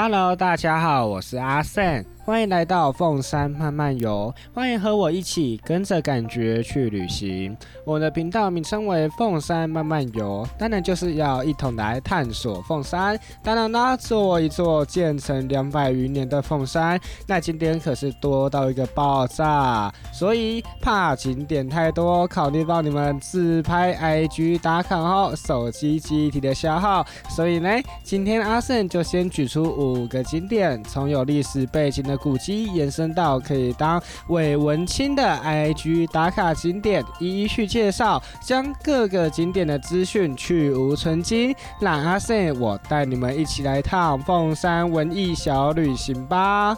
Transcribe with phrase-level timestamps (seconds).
[0.00, 2.04] Hello，大家好，我是阿胜。
[2.28, 7.56] 欢迎来到凤山慢慢游，欢迎和我一起跟着感觉去旅行。
[7.86, 13.18] 我的频道名称为凤山慢慢游，当然就是要一同来探索凤山。
[13.42, 27.70] 当然啦，做一座建成两百余年的凤山，那景点可是多到一个爆炸，所以怕景点太多，考虑到你们自拍、IG 打卡后手机记忆体的消耗，所以呢，
[28.02, 29.62] 今天阿胜就先举出。
[29.64, 41.54] 五个景点，从有历史背景的古迹延伸到可以当伪文青的 IG 打卡景点，一一去介绍，将各个景点的资讯去无存菁。
[41.80, 46.76] 让阿 Sam 我带你们一起来趟凤山文艺小旅行吧。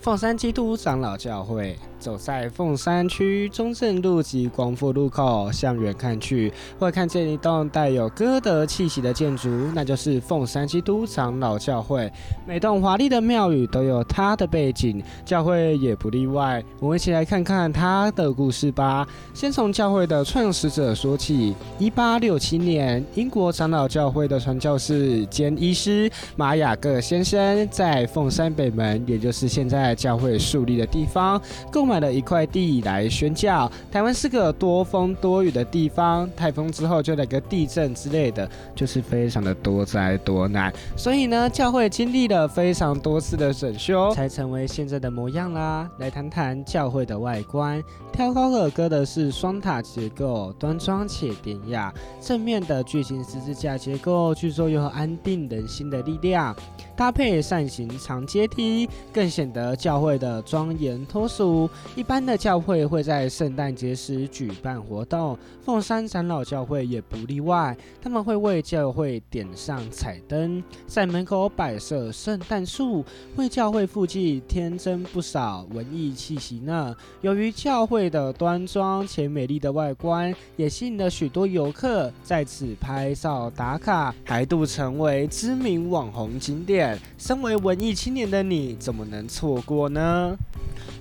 [0.00, 1.76] 凤山基督长老教会。
[1.98, 12.10] 走在凤山区中正路及光复路口，向远看去，会看见一栋带有歌德气息的建筑，那就是凤山基督长老教会。
[12.46, 16.62] 每栋华丽的庙宇都有它的背景，教会也不例外。
[16.80, 19.06] 我们一起来看看它的故事吧。
[19.34, 21.54] 先从教会的创始者说起。
[21.78, 31.40] 一八六七年，英国长老教会的传教士兼医师马雅各先生，在凤山北门，也就是现在教会树立的地方，
[31.70, 33.70] 购买了一块地来宣教。
[33.90, 40.72] 台湾是个多风多雨的地方，台风之后就来个地震之类的，就是非常的多灾多难。
[40.96, 45.88] 所以呢，教会经历了非常多次的整修，才成为现在的模样啦。
[45.98, 51.92] 来谈谈教会的外观，挑高的歌的是双塔结构，端庄且典雅。
[52.20, 56.54] 正面的巨型十字架结构，据说有安定人心的力量。
[56.94, 61.70] 搭配扇形长阶梯，更显得教会的庄严脱俗。
[61.96, 67.76] 一般的教会会在圣诞节时举办活动，凤山长老教会也不例外。
[68.00, 76.94] 他们会为教会点上彩灯，在门口摆设圣诞树，为教会附近添增不少文艺气息呢。
[77.20, 86.96] 由于教会的端庄且美丽的外观，也吸引了许多游客在此拍照打卡，还度成为知名网红景点。
[87.18, 90.36] 身为文艺青年的你，怎么能错过呢？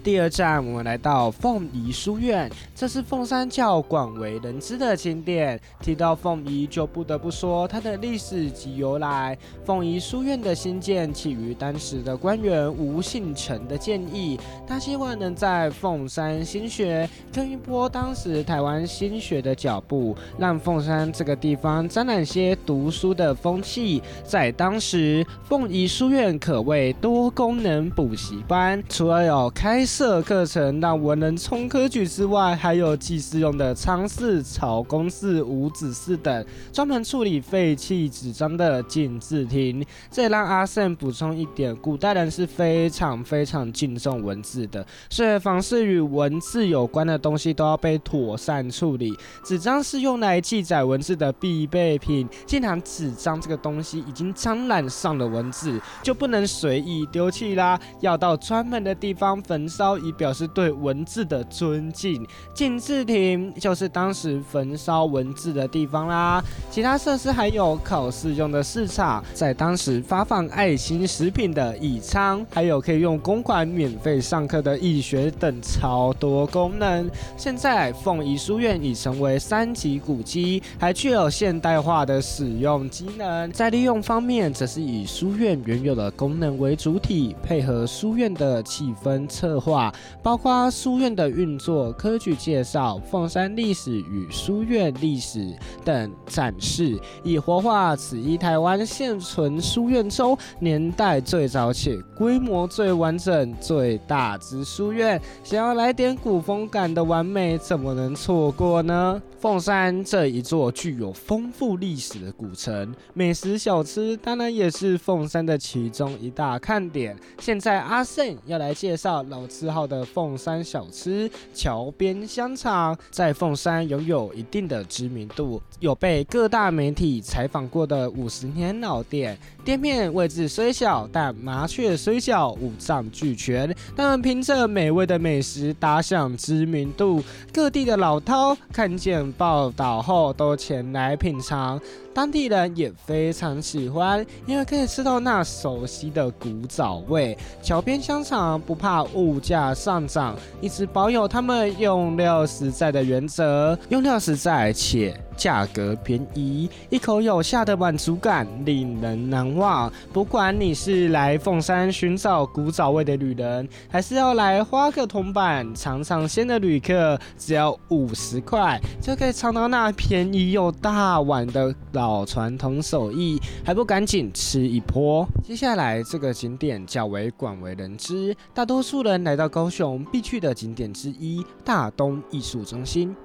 [0.08, 5.60] 第二站，我们来到凤仪书院，这是凤山较广为人知的景点。
[5.82, 9.38] 提到凤仪，就不得不说它的历史及由来。
[9.66, 24.02] 凤仪书院的兴建起于当时的官员吴信成的建议，他希望能在凤山新学跟一波当时台湾新学的脚步，让凤山这个地方沾染些读书的风气。
[24.24, 39.84] 在当时，凤仪书院可谓多功能补习班，除了有开设课程让文人冲科举之外，还有祭祀用的仓室、草公室、五子室等，专门处理废弃纸张的禁字亭。
[40.12, 49.12] 这也让阿胜补充一点：古代人是非常非常敬重文字的，所以凡是与文字有关的东西都要被妥善处理。
[49.44, 59.42] 纸张是用来记载文字的必备品，既然纸张这个东西已经沾染上了文字，就不能随意丢弃啦，要到专门的地方。
[59.48, 66.44] 焚烧以表示对文字的尊敬，禁字亭就是当时焚烧文字的地方啦。
[66.72, 77.08] 其他设施还有考试用的市场，在当时发放爱心食品的义仓，还有可以用公款免费上课的义学等超多功能。
[77.38, 83.52] 现在凤仪书院已成为三级古迹，还具有现代化的使用机能。
[83.52, 89.28] 在利用方面，则是以书院原有的功能为主体，配合书院的气氛。
[89.28, 105.22] 策划包括书院的运作、科举介绍、凤山历史与书院历史等展示，以活化此一台湾现存书院中年代最早且规模最完整、最大之书院。
[105.44, 109.22] 想要来点古风感的完美，怎么能错过呢？
[109.40, 117.16] 凤山这一座具有丰富历史的古城，美食小吃当然也是凤山的其中一大看点。
[117.40, 119.18] 现在阿胜要来介绍。
[119.30, 129.36] 老四号的凤山小吃桥边香肠，在凤山拥有一定的知名度，有被各大媒体采访过的五十年老店。
[129.66, 133.76] 店面位置虽小，但麻雀虽小，五脏俱全。
[133.96, 141.82] 他们凭着美味的美食打响知名度，各地的老饕看见报道后都前来品尝。
[142.18, 147.38] 当地人也非常喜欢，因为可以吃到那熟悉的古早味。
[147.62, 155.16] 桥边香肠不怕物价上涨，一直保有他们用料实在的原则，用料实在且。
[155.38, 159.92] 价格便宜，一口有下的满足感令人难忘。
[160.12, 175.26] 不管你是来凤山寻找古早味的旅人，还是要来花个铜板尝尝鲜的旅客，只要五十块就可以尝到那便宜又大碗的老传统手艺，还不赶紧吃一波？
[175.44, 183.16] 接下来这个景点较为广为人知，大多数人来到高雄必去的景点之一——大东艺术中心。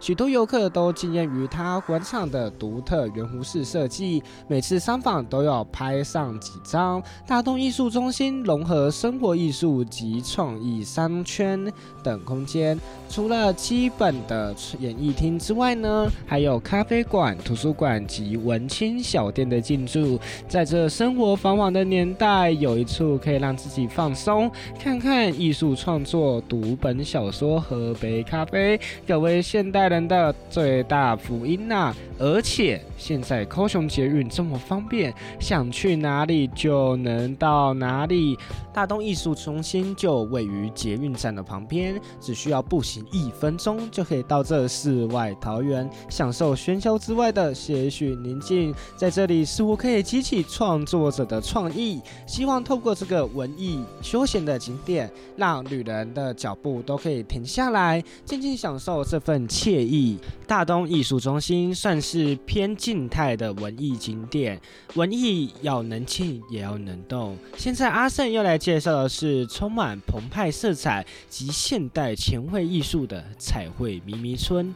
[0.00, 7.02] 许多游客都惊艳于它广场的独特圆弧式设计，每次商访都要拍上几张。
[7.26, 11.72] 大东艺术中心融合生活艺术及创意商圈
[12.02, 12.78] 等空间，
[13.08, 20.18] 除了基本的演艺厅之外呢，还有咖啡馆、图书馆及文青小店的进驻。
[20.48, 29.75] 在这生活繁忙的年代，有一处可以让自己放松，看看艺术创作、读本小说、喝杯咖啡，各位现代。
[29.76, 31.92] 代人的最大福音呐！
[32.18, 38.38] 而且现在高雄捷运这么方便，想去哪里就能到哪里。
[38.72, 48.74] 大东艺术中心就位于捷运站的旁边，只需要步行一分钟就可以到这世外桃源，享受喧嚣之外的些许宁静。
[48.96, 60.16] 在这里似乎可以激起创作者的创意，希望透过这个文艺休闲的景点，让旅人的脚步都可以停下来，静静享受这份惬意。
[60.46, 64.60] 大东艺术中心算是偏静态的文艺景点，
[64.94, 67.36] 文艺要能静也要能动。
[67.56, 74.72] 现在阿胜又来介绍的是充满澎湃色彩及现代前卫艺术的彩绘迷迷村。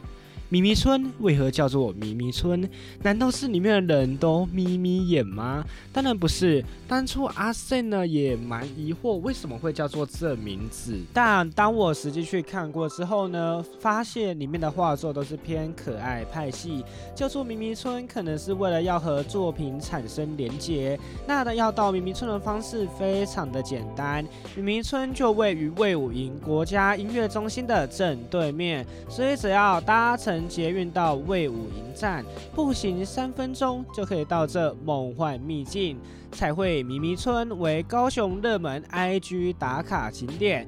[0.51, 2.69] 咪咪村为何叫做咪咪村？
[3.03, 5.63] 难道是里面的人都眯眯眼吗？
[5.93, 6.61] 当然不是。
[6.89, 10.99] 当初阿胜呢也蛮疑惑为什么会叫做这名字。
[11.13, 16.83] 但当我实际去看过之后呢，发现里面的画作都是偏可爱派系，
[17.15, 20.99] 叫做咪咪村可能是为了要和作品产生连结。
[21.25, 24.21] 那的要到咪咪村的方式非常的简单，
[24.57, 30.40] 咪咪村就位于魏武营国家音乐中心的正对面，所以只要搭乘。
[30.47, 32.23] 捷运到魏武营站，
[32.55, 35.97] 步行三分钟就可以到这梦幻秘境
[36.31, 40.67] 彩绘迷迷村，为高雄热门 IG 打卡景点。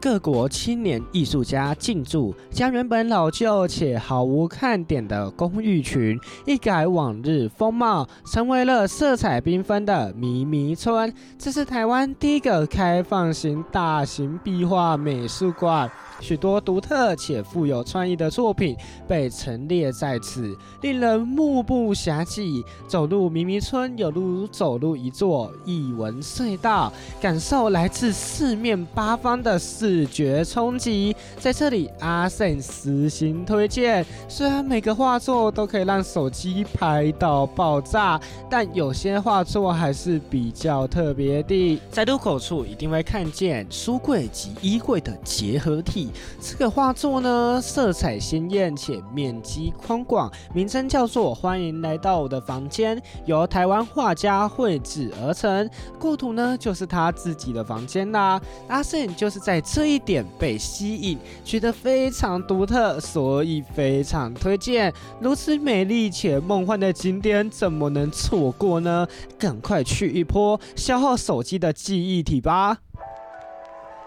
[0.00, 11.10] 各国青年艺术家进驻，将原本老旧且毫无看点的公寓群一改往日风貌，成为了色彩缤纷的迷迷村。
[11.38, 15.90] 这是台湾第一个开放型大型壁画美术馆。
[16.24, 18.74] 许多独特且富有创意的作品
[19.06, 22.44] 被陈列在此，令人目不暇接。
[22.88, 26.90] 走入迷迷村，有如走入一座异文隧道，
[27.20, 31.14] 感受来自四面八方的视觉冲击。
[31.38, 34.06] 在这里，阿胜私心推荐。
[34.26, 38.18] 虽然每个画作都可以让手机拍到爆炸，
[38.48, 41.78] 但有些画作还是比较特别的。
[41.90, 46.08] 在入口处一定会看见书柜及衣柜的结合体。
[46.40, 55.68] 这个画作呢，色彩鲜艳且面积宽广，名称叫做《欢迎来到我的房间》，由台湾画家绘制而成。
[55.98, 58.40] 构图呢，就是他自己的房间啦。
[58.68, 64.92] 阿胜就是在这一点被吸引，觉得非常独特，所以非常推荐。
[65.20, 69.06] 如此美丽且梦幻的景点，怎么能错过呢？
[69.38, 72.78] 赶快去一波，消耗手机的记忆体吧。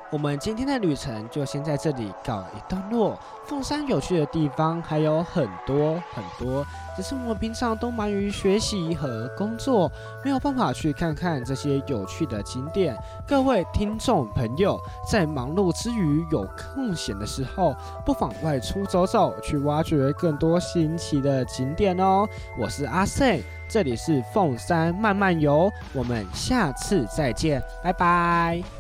[0.10, 3.20] 我们今天的旅程就先在这里告一段落。
[3.46, 9.92] 凤山有趣的地方还有很多很多，只是我们平常都忙于学习和工作，
[10.24, 12.98] 没有办法去看看这些有趣的景点。
[13.28, 22.28] 各位听众朋友，在忙碌之余有空闲的时候，不妨外出走走，去挖掘更多新奇的景点哦。
[22.58, 28.77] 我是阿 Say，这里是凤山慢慢游，我们下次再见，拜拜。